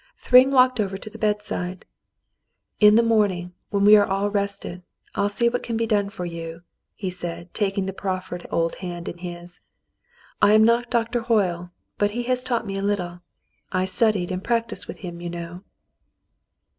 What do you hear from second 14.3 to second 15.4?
and practised with him, you